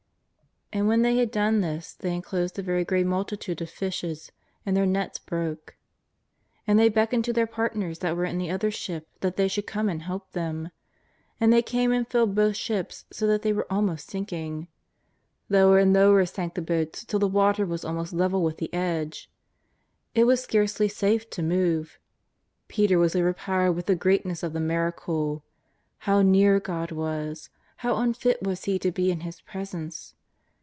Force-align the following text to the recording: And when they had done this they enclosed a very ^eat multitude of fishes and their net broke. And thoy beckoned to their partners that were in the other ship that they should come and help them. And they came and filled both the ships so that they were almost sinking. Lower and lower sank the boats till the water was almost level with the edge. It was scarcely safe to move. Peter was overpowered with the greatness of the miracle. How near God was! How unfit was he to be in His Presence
And 0.73 0.87
when 0.87 1.01
they 1.01 1.17
had 1.17 1.31
done 1.31 1.59
this 1.59 1.91
they 1.93 2.15
enclosed 2.15 2.57
a 2.57 2.61
very 2.61 2.85
^eat 2.85 3.03
multitude 3.05 3.61
of 3.61 3.69
fishes 3.69 4.31
and 4.65 4.75
their 4.75 4.85
net 4.85 5.19
broke. 5.25 5.75
And 6.65 6.79
thoy 6.79 6.89
beckoned 6.93 7.25
to 7.25 7.33
their 7.33 7.45
partners 7.45 7.99
that 7.99 8.15
were 8.15 8.23
in 8.23 8.37
the 8.37 8.49
other 8.49 8.71
ship 8.71 9.09
that 9.19 9.35
they 9.35 9.49
should 9.49 9.67
come 9.67 9.89
and 9.89 10.03
help 10.03 10.31
them. 10.31 10.69
And 11.41 11.51
they 11.51 11.61
came 11.61 11.91
and 11.91 12.07
filled 12.07 12.35
both 12.35 12.51
the 12.51 12.63
ships 12.63 13.03
so 13.11 13.27
that 13.27 13.41
they 13.41 13.51
were 13.51 13.67
almost 13.69 14.09
sinking. 14.09 14.69
Lower 15.49 15.77
and 15.77 15.91
lower 15.91 16.25
sank 16.25 16.53
the 16.53 16.61
boats 16.61 17.03
till 17.03 17.19
the 17.19 17.27
water 17.27 17.65
was 17.65 17.83
almost 17.83 18.13
level 18.13 18.41
with 18.41 18.55
the 18.57 18.73
edge. 18.73 19.29
It 20.15 20.23
was 20.23 20.41
scarcely 20.41 20.87
safe 20.87 21.29
to 21.31 21.43
move. 21.43 21.99
Peter 22.69 22.97
was 22.97 23.13
overpowered 23.13 23.73
with 23.73 23.87
the 23.87 23.95
greatness 23.95 24.41
of 24.41 24.53
the 24.53 24.61
miracle. 24.61 25.43
How 25.99 26.21
near 26.21 26.61
God 26.61 26.93
was! 26.93 27.49
How 27.75 27.97
unfit 27.97 28.41
was 28.41 28.63
he 28.63 28.79
to 28.79 28.91
be 28.93 29.11
in 29.11 29.19
His 29.19 29.41
Presence 29.41 30.15